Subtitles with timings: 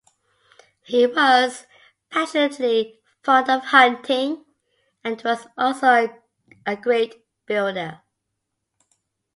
[0.81, 1.67] He was
[2.09, 4.45] passionately fond of hunting
[5.03, 6.09] and was also
[6.65, 8.01] a great builder.